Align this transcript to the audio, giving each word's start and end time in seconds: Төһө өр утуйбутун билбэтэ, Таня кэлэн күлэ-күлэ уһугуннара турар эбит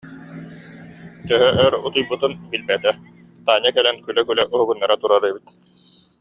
Төһө 1.27 1.49
өр 1.65 1.73
утуйбутун 1.89 2.33
билбэтэ, 2.49 2.91
Таня 3.45 3.69
кэлэн 3.75 3.97
күлэ-күлэ 4.05 4.43
уһугуннара 4.53 4.95
турар 5.01 5.23
эбит 5.29 5.45